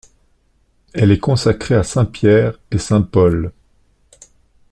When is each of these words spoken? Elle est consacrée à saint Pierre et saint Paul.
Elle 0.95 1.11
est 1.11 1.19
consacrée 1.19 1.75
à 1.75 1.83
saint 1.83 2.05
Pierre 2.05 2.57
et 2.71 2.79
saint 2.79 3.03
Paul. 3.03 3.51